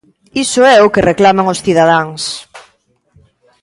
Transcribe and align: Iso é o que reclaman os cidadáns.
Iso 0.43 0.61
é 0.73 0.77
o 0.85 0.91
que 0.93 1.05
reclaman 1.11 1.51
os 1.53 1.61
cidadáns. 1.65 2.23